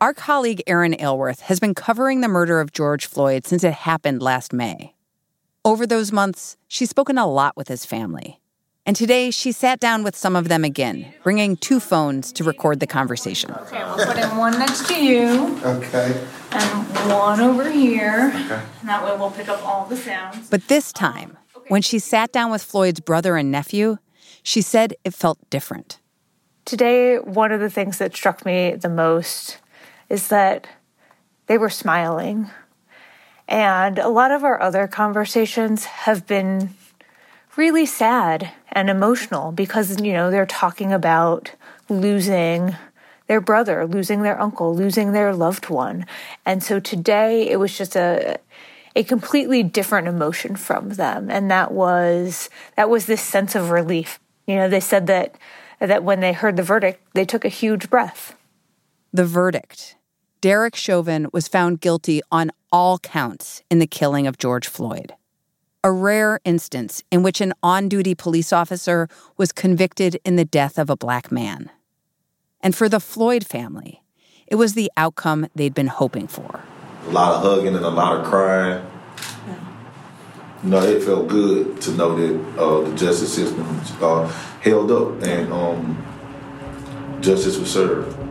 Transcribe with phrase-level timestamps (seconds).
[0.00, 4.22] Our colleague Erin Ailworth has been covering the murder of George Floyd since it happened
[4.22, 4.94] last May.
[5.62, 8.40] Over those months, she's spoken a lot with his family.
[8.86, 12.80] And today, she sat down with some of them again, bringing two phones to record
[12.80, 13.50] the conversation.
[13.50, 16.26] Okay, we'll put in one next to you Okay.
[16.52, 18.32] and one over here.
[18.34, 18.62] Okay.
[18.80, 20.48] And that way we'll pick up all the sounds.
[20.48, 21.36] But this time,
[21.68, 23.98] when she sat down with Floyd's brother and nephew,
[24.42, 25.98] she said it felt different.
[26.64, 29.58] Today, one of the things that struck me the most
[30.10, 30.66] is that
[31.46, 32.50] they were smiling.
[33.48, 36.70] And a lot of our other conversations have been
[37.56, 41.52] really sad and emotional because, you know, they're talking about
[41.88, 42.76] losing
[43.26, 46.06] their brother, losing their uncle, losing their loved one.
[46.44, 48.38] And so today it was just a
[48.96, 54.18] a completely different emotion from them and that was that was this sense of relief.
[54.46, 55.36] You know, they said that
[55.78, 58.36] that when they heard the verdict, they took a huge breath.
[59.12, 59.96] The verdict
[60.40, 65.12] Derek Chauvin was found guilty on all counts in the killing of George Floyd.
[65.84, 70.78] A rare instance in which an on duty police officer was convicted in the death
[70.78, 71.70] of a black man.
[72.62, 74.02] And for the Floyd family,
[74.46, 76.62] it was the outcome they'd been hoping for.
[77.06, 78.86] A lot of hugging and a lot of crying.
[80.64, 84.26] You know, it felt good to know that uh, the justice system uh,
[84.62, 88.29] held up and um, justice was served.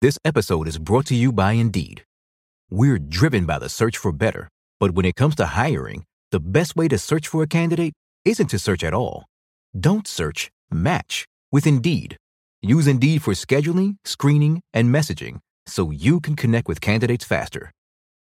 [0.00, 2.04] This episode is brought to you by Indeed.
[2.70, 4.48] We're driven by the search for better,
[4.82, 7.92] but when it comes to hiring, the best way to search for a candidate
[8.24, 9.26] isn't to search at all.
[9.78, 12.16] Don't search, match with Indeed.
[12.62, 17.70] Use Indeed for scheduling, screening, and messaging so you can connect with candidates faster.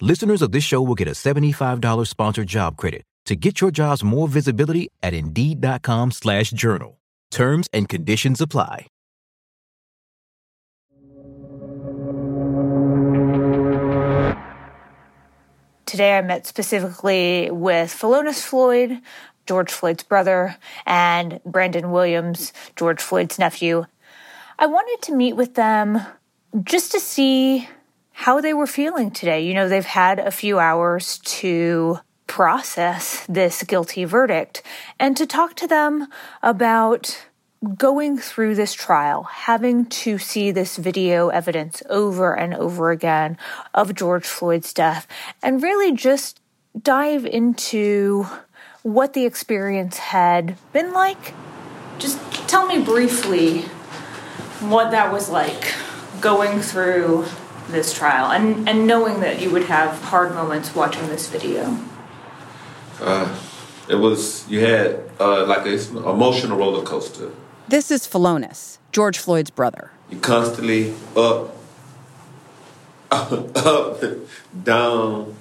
[0.01, 4.03] Listeners of this show will get a $75 sponsored job credit to get your jobs
[4.03, 7.03] more visibility at Indeed.com slash journal.
[7.31, 8.87] Terms and conditions apply.
[15.87, 19.01] Today I met specifically with Philonise Floyd,
[19.47, 23.87] George Floyd's brother, and Brandon Williams, George Floyd's nephew.
[24.59, 26.01] I wanted to meet with them
[26.65, 27.69] just to see
[28.11, 29.47] how they were feeling today.
[29.47, 34.65] You know, they've had a few hours to process this guilty verdict
[34.99, 36.09] and to talk to them
[36.43, 37.29] about
[37.77, 43.39] going through this trial, having to see this video evidence over and over again
[43.75, 45.07] of George Floyd's death,
[45.43, 46.41] and really just
[46.81, 48.27] dive into
[48.83, 51.35] what the experience had been like.
[51.99, 53.63] Just tell me briefly
[54.61, 55.75] what that was like
[56.21, 57.25] going through
[57.69, 61.77] this trial and, and knowing that you would have hard moments watching this video.
[63.01, 63.37] Uh,
[63.89, 67.31] it was you had uh, like an emotional roller coaster.
[67.69, 69.91] This is Philonise, George Floyd's brother.
[70.09, 71.57] You constantly up,
[73.11, 74.01] up,
[74.63, 75.35] down.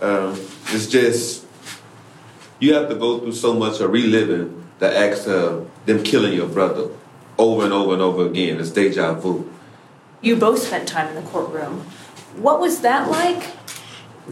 [0.00, 1.44] Um, it's just
[2.60, 6.48] you have to go through so much of reliving the acts of them killing your
[6.48, 6.88] brother
[7.36, 8.58] over and over and over again.
[8.58, 9.50] It's deja vu.
[10.22, 11.80] You both spent time in the courtroom.
[12.36, 13.50] What was that like?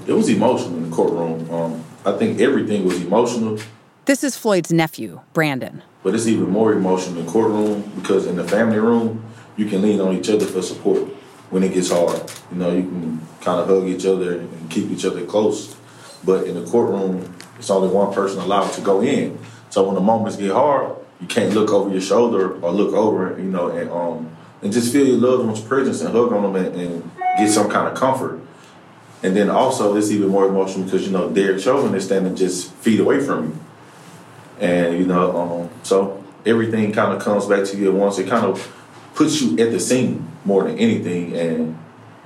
[0.07, 1.51] It was emotional in the courtroom.
[1.51, 3.59] Um, I think everything was emotional,
[4.07, 5.83] This is Floyd's nephew, Brandon.
[6.05, 9.25] But it's even more emotional in the courtroom because in the family room,
[9.57, 11.03] you can lean on each other for support
[11.51, 12.31] when it gets hard.
[12.53, 15.75] You know, you can kind of hug each other and keep each other close.
[16.23, 19.39] But in the courtroom, it's only one person allowed to go in.
[19.71, 23.39] So when the moments get hard, you can't look over your shoulder or look over,
[23.39, 26.57] you know, and um, and just feel your loved one's presence and hug on them
[26.57, 28.41] and, and get some kind of comfort.
[29.23, 32.73] And then also, it's even more emotional because you know Derek Chauvin is standing just
[32.75, 33.61] feet away from you,
[34.61, 38.19] and you know, um, so everything kind of comes back to you at once.
[38.19, 38.73] It kind of
[39.15, 41.79] puts you at the scene more than anything, and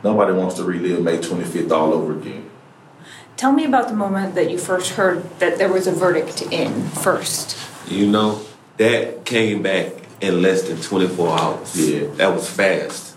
[0.03, 2.49] nobody wants to relive May 25th all over again.
[3.37, 6.83] Tell me about the moment that you first heard that there was a verdict in
[6.89, 7.57] first.
[7.89, 8.43] You know
[8.79, 11.77] that came back in less than 24 hours.
[11.89, 12.09] Yeah.
[12.15, 13.17] that was fast.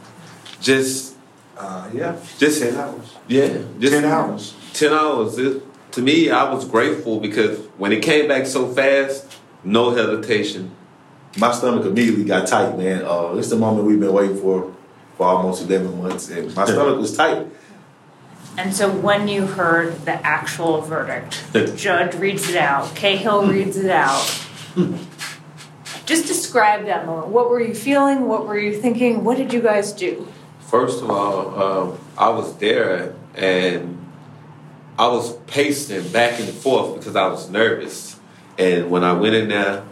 [0.59, 1.15] Just
[1.57, 3.15] Uh, yeah, just ten hours.
[3.27, 4.55] Yeah, just Ten hours.
[4.73, 5.37] Ten hours.
[5.37, 10.75] It, to me, I was grateful because when it came back so fast, no hesitation.
[11.37, 13.03] My stomach immediately got tight, man.
[13.05, 14.73] Uh, it's the moment we've been waiting for
[15.17, 17.45] for almost 11 months, and my stomach was tight.
[18.57, 23.77] And so when you heard the actual verdict, the judge reads it out, Cahill reads
[23.77, 24.25] it out.
[26.05, 27.27] Just describe that moment.
[27.27, 28.27] What were you feeling?
[28.27, 29.23] What were you thinking?
[29.23, 30.27] What did you guys do?
[30.59, 34.00] First of all, um, I was there and
[34.97, 38.19] I was pacing back and forth because I was nervous.
[38.57, 39.83] And when I went in there,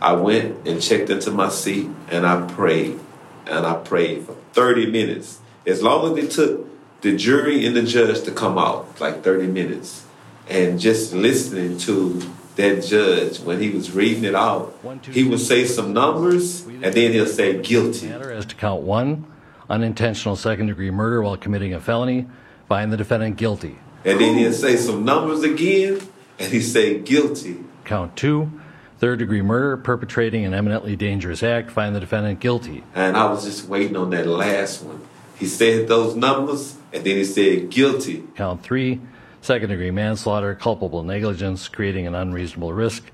[0.00, 2.98] I went and checked into my seat and I prayed.
[3.46, 5.40] And I prayed for 30 minutes.
[5.66, 6.66] As long as it took
[7.02, 10.06] the jury and the judge to come out, like 30 minutes.
[10.48, 12.22] And just listening to
[12.56, 14.74] that judge when he was reading it out,
[15.10, 18.08] he would say some numbers and then he'll say guilty.
[18.08, 19.26] As to count one,
[19.70, 22.26] unintentional second degree murder while committing a felony,
[22.68, 23.78] find the defendant guilty.
[24.04, 26.00] And then he'll say some numbers again
[26.38, 27.58] and he say guilty.
[27.84, 28.50] Count two,
[28.98, 32.84] third degree murder, perpetrating an eminently dangerous act, find the defendant guilty.
[32.94, 35.00] And I was just waiting on that last one.
[35.38, 38.24] He said those numbers and then he said guilty.
[38.36, 39.00] Count three,
[39.40, 43.04] second degree manslaughter, culpable negligence, creating an unreasonable risk,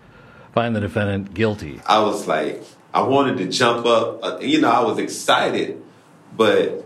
[0.52, 1.80] find the defendant guilty.
[1.86, 2.62] I was like,
[2.92, 4.24] I wanted to jump up.
[4.24, 5.82] Uh, you know, I was excited,
[6.36, 6.84] but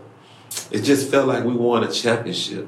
[0.71, 2.67] it just felt like we won a championship.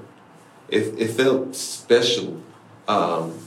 [0.69, 2.41] It, it felt special.
[2.87, 3.39] Um,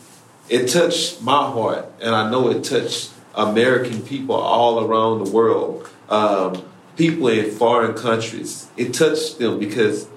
[0.49, 5.89] it touched my heart, and I know it touched American people all around the world,
[6.09, 6.65] um,
[6.97, 8.69] people in foreign countries.
[8.77, 10.09] It touched them because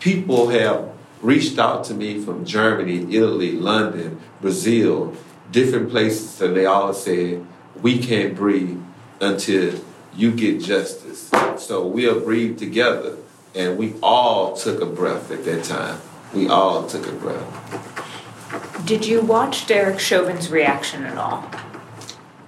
[0.00, 0.90] people have
[1.20, 5.14] reached out to me from Germany, Italy, London, Brazil,
[5.50, 7.46] different places, and they all said,
[7.80, 8.80] We can't breathe
[9.20, 9.80] until
[10.16, 11.30] you get justice.
[11.58, 13.16] So we'll breathe together.
[13.54, 16.00] And we all took a breath at that time.
[16.34, 18.84] We all took a breath.
[18.84, 21.42] Did you watch Derek Chauvin's reaction at all?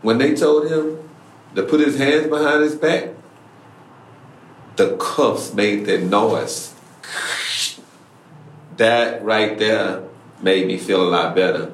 [0.03, 1.09] When they told him
[1.55, 3.11] to put his hands behind his back,
[4.77, 6.75] the cuffs made that noise.
[8.77, 10.03] That right there
[10.43, 11.73] made me feel a lot better.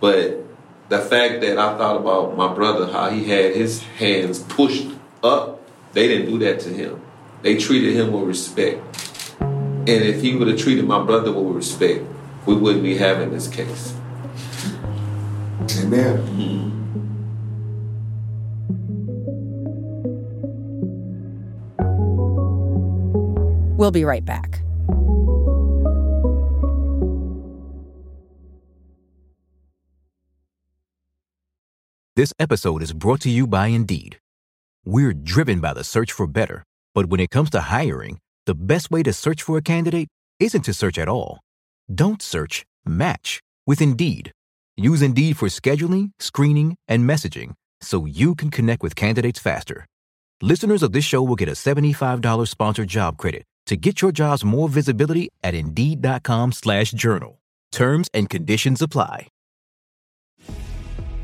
[0.00, 0.44] But
[0.88, 4.86] the fact that I thought about my brother, how he had his hands pushed
[5.24, 5.60] up,
[5.92, 7.00] they didn't do that to him.
[7.42, 8.80] They treated him with respect.
[9.88, 12.04] And if he would have treated my brother with respect,
[12.44, 13.94] we wouldn't be having this case.
[15.78, 16.16] Amen.
[16.18, 16.76] Hmm.
[23.76, 24.62] We'll be right back.
[32.16, 34.18] This episode is brought to you by Indeed.
[34.84, 38.90] We're driven by the search for better, but when it comes to hiring, the best
[38.90, 40.08] way to search for a candidate
[40.38, 41.40] isn't to search at all.
[41.92, 44.32] Don't search, match with Indeed.
[44.76, 49.86] Use Indeed for scheduling, screening, and messaging so you can connect with candidates faster.
[50.42, 54.44] Listeners of this show will get a $75 sponsored job credit to get your jobs
[54.44, 57.40] more visibility at Indeed.com slash journal.
[57.72, 59.28] Terms and conditions apply.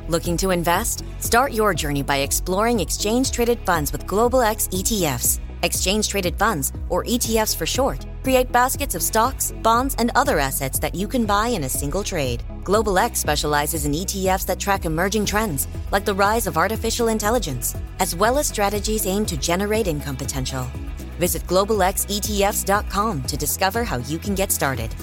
[0.09, 1.05] Looking to invest?
[1.21, 5.39] Start your journey by exploring exchange traded funds with Global X ETFs.
[5.62, 10.79] Exchange traded funds, or ETFs for short, create baskets of stocks, bonds, and other assets
[10.79, 12.43] that you can buy in a single trade.
[12.64, 17.76] Global X specializes in ETFs that track emerging trends, like the rise of artificial intelligence,
[18.00, 20.67] as well as strategies aimed to generate income potential.
[21.19, 24.95] Visit globalxetfs.com to discover how you can get started.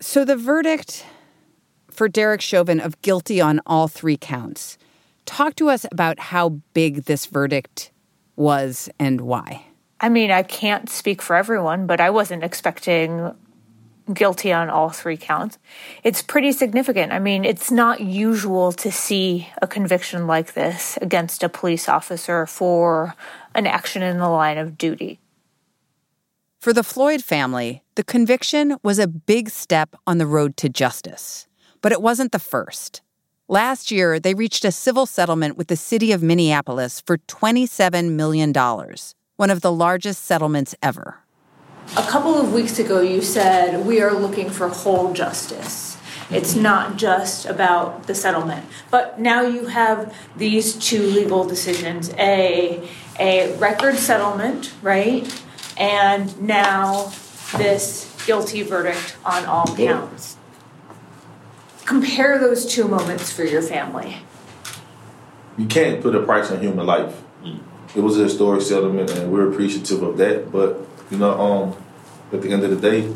[0.00, 1.06] So the verdict
[1.92, 4.78] for Derek Chauvin of guilty on all three counts.
[5.26, 7.90] Talk to us about how big this verdict
[8.36, 9.66] was and why.
[10.00, 13.32] I mean, I can't speak for everyone, but I wasn't expecting
[14.12, 15.58] guilty on all three counts.
[16.02, 17.12] It's pretty significant.
[17.12, 22.46] I mean, it's not usual to see a conviction like this against a police officer
[22.46, 23.14] for
[23.54, 25.20] an action in the line of duty.
[26.60, 31.46] For the Floyd family, the conviction was a big step on the road to justice.
[31.82, 33.02] But it wasn't the first.
[33.48, 38.52] Last year, they reached a civil settlement with the city of Minneapolis for $27 million,
[39.36, 41.18] one of the largest settlements ever.
[41.96, 45.98] A couple of weeks ago, you said we are looking for whole justice.
[46.30, 48.64] It's not just about the settlement.
[48.90, 55.44] But now you have these two legal decisions a, a record settlement, right?
[55.76, 57.12] And now
[57.58, 60.38] this guilty verdict on all counts.
[61.84, 64.18] Compare those two moments for your family.
[65.58, 67.22] You can't put a price on human life.
[67.94, 70.50] It was a historic settlement, and we're appreciative of that.
[70.50, 70.78] But
[71.10, 71.76] you know, um,
[72.32, 73.12] at the end of the day,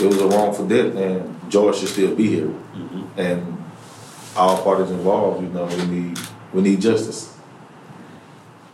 [0.00, 2.52] it was a wrongful death, and George should still be here.
[3.16, 3.62] And
[4.36, 6.18] all parties involved, you know, we need
[6.52, 7.36] we need justice.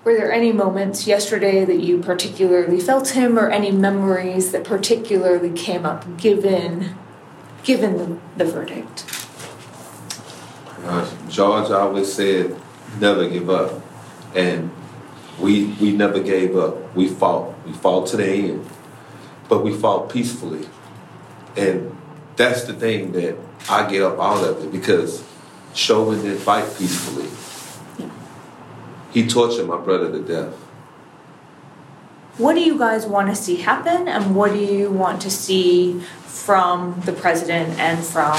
[0.04, 5.50] Were there any moments yesterday that you particularly felt him, or any memories that particularly
[5.50, 6.96] came up given
[7.66, 9.04] given the, the verdict?
[10.84, 12.56] Uh, George always said,
[13.00, 13.72] "Never give up,"
[14.34, 14.70] and
[15.40, 16.94] we we never gave up.
[16.94, 17.54] We fought.
[17.66, 18.66] We fought to the end,
[19.48, 20.68] but we fought peacefully,
[21.56, 21.94] and
[22.36, 23.36] that's the thing that
[23.68, 25.24] I get up out of it because
[25.74, 27.28] Chauvin didn't fight peacefully.
[29.12, 30.54] He tortured my brother to death.
[32.38, 36.00] What do you guys want to see happen, and what do you want to see
[36.26, 38.36] from the president and from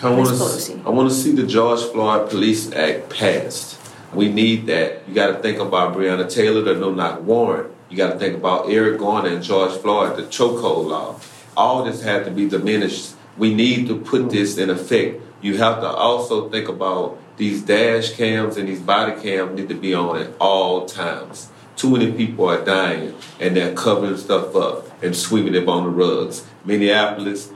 [0.00, 0.28] I want.
[0.28, 0.86] Pelosi?
[0.86, 3.80] I want to see the George Floyd Police Act passed.
[4.14, 5.08] We need that.
[5.08, 7.74] You got to think about Breonna Taylor, the no knock warrant.
[7.88, 11.18] You got to think about Eric Garner and George Floyd, the chokehold law.
[11.56, 13.14] All this had to be diminished.
[13.36, 15.20] We need to put this in effect.
[15.42, 19.74] You have to also think about these dash cams and these body cams need to
[19.74, 21.48] be on at all times.
[21.80, 25.88] Too many people are dying and they're covering stuff up and sweeping it on the
[25.88, 26.46] rugs.
[26.66, 27.50] Minneapolis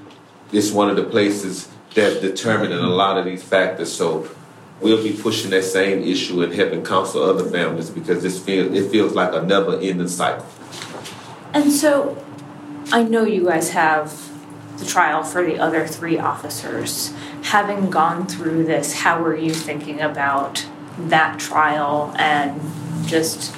[0.50, 3.92] is one of the places that's determining a lot of these factors.
[3.92, 4.26] So
[4.80, 8.90] we'll be pushing that same issue and helping counsel other families because this feel, it
[8.90, 10.46] feels like a never ending cycle.
[11.52, 12.16] And so,
[12.92, 14.30] I know you guys have
[14.78, 17.12] the trial for the other three officers.
[17.42, 20.64] Having gone through this, how are you thinking about
[20.96, 22.58] that trial and
[23.06, 23.54] just,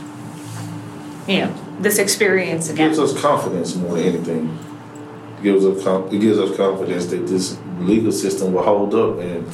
[1.26, 2.88] you know, this experience It again?
[2.88, 4.59] gives us confidence more than anything.
[5.38, 9.18] It gives us com- it gives us confidence that this legal system will hold up
[9.18, 9.47] and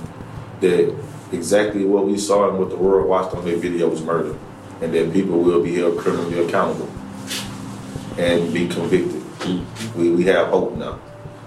[0.60, 0.96] that
[1.32, 4.36] exactly what we saw and what the world watched on that video was murder,
[4.80, 6.88] and that people will be held criminally accountable
[8.18, 9.22] and be convicted.
[9.96, 11.00] We, we have hope now.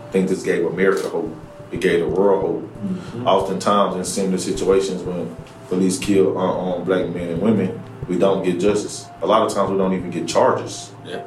[0.08, 1.34] I think this gave America hope.
[1.72, 2.62] It gave the world hope.
[2.64, 3.28] Mm-hmm.
[3.28, 5.36] Oftentimes, in similar situations, when
[5.70, 9.08] police kill unarmed black men and women, we don't get justice.
[9.22, 10.92] A lot of times, we don't even get charges.
[11.06, 11.24] Yeah.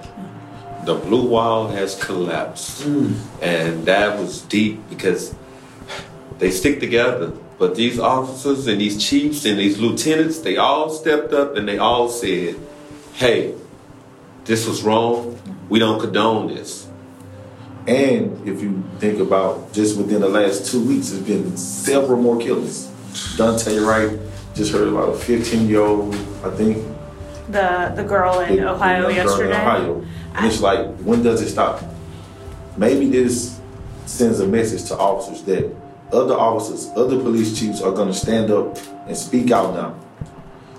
[0.85, 2.83] The blue wall has collapsed.
[2.83, 3.17] Mm.
[3.43, 5.35] And that was deep because
[6.39, 7.33] they stick together.
[7.59, 11.79] But these officers and these chiefs and these lieutenants, they all stepped up and they
[11.79, 12.57] all said,
[13.15, 13.55] hey,
[14.45, 15.39] this was wrong.
[15.69, 16.89] We don't condone this.
[17.89, 22.39] And if you think about just within the last two weeks, there's been several more
[22.39, 22.87] killings.
[23.37, 24.19] Daunte Wright
[24.59, 26.85] just heard about a 15 year old, I think.
[27.47, 29.55] The the girl in Ohio girl in yesterday.
[29.55, 30.05] Ohio.
[30.35, 31.83] And it's like, when does it stop?
[32.77, 33.59] Maybe this
[34.05, 35.75] sends a message to officers that
[36.13, 39.95] other officers, other police chiefs are going to stand up and speak out now.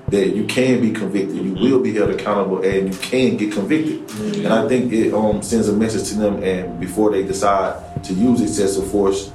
[0.10, 4.10] That you can be convicted, you will be held accountable, and you can get convicted.
[4.44, 8.14] And I think it um, sends a message to them, and before they decide to
[8.14, 9.32] use excessive force,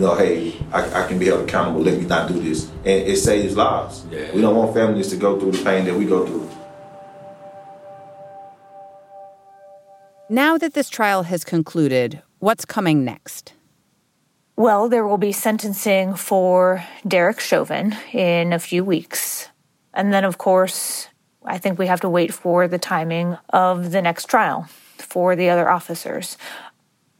[0.00, 1.82] you know, hey, I, I can be held accountable.
[1.82, 4.06] Let me not do this, and it saves lives.
[4.10, 4.32] Yeah.
[4.34, 6.48] We don't want families to go through the pain that we go through.
[10.30, 13.52] Now that this trial has concluded, what's coming next?
[14.56, 19.48] Well, there will be sentencing for Derek Chauvin in a few weeks.
[19.92, 21.08] And then, of course,
[21.44, 24.66] I think we have to wait for the timing of the next trial
[24.96, 26.38] for the other officers.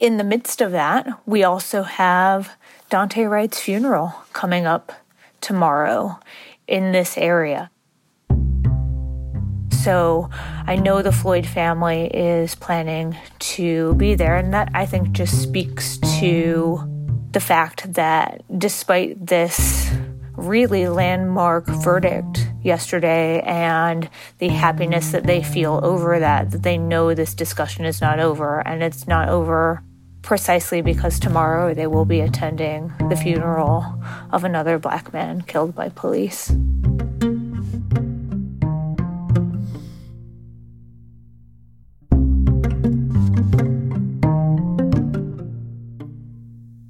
[0.01, 2.57] In the midst of that, we also have
[2.91, 4.93] Daunte Wright's funeral coming up
[5.43, 6.19] tomorrow
[6.67, 7.71] in this area.
[9.71, 10.31] So
[10.67, 15.43] I know the Floyd family is planning to be there, and that I think just
[15.43, 16.81] speaks to
[17.33, 19.91] the fact that despite this
[20.33, 27.13] really landmark verdict yesterday and the happiness that they feel over that, that they know
[27.13, 29.83] this discussion is not over, and it's not over
[30.23, 33.85] precisely because tomorrow they will be attending the funeral
[34.31, 36.53] of another black man killed by police.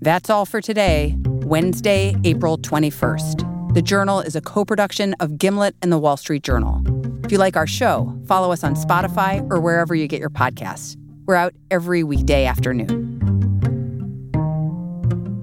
[0.02, 3.75] That's all for today, Wednesday, April 21st.
[3.75, 6.82] The Journal is a co production of Gimlet and the Wall Street Journal.
[7.25, 10.96] If you like our show, follow us on Spotify or wherever you get your podcasts.
[11.26, 13.10] We're out every weekday afternoon.